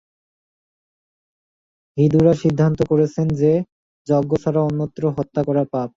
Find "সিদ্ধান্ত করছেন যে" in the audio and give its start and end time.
2.33-3.51